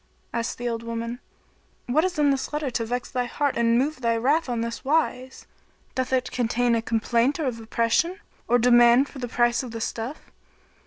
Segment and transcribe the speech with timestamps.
[0.33, 1.19] Asked the old woman,
[1.85, 4.83] "What is in this letter to vex thy heart and move thy wrath on this
[4.83, 5.45] wise?
[5.93, 10.31] Doth it contain a complaint of oppression or demand for the price of the stuff?"